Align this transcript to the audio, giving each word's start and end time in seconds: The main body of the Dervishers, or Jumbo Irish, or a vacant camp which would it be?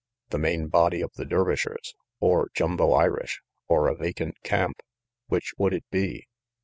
The 0.31 0.39
main 0.39 0.65
body 0.67 1.01
of 1.01 1.13
the 1.13 1.25
Dervishers, 1.27 1.93
or 2.19 2.47
Jumbo 2.55 2.91
Irish, 2.93 3.39
or 3.67 3.87
a 3.87 3.95
vacant 3.95 4.35
camp 4.41 4.81
which 5.27 5.53
would 5.59 5.73
it 5.73 5.85
be? 5.91 6.25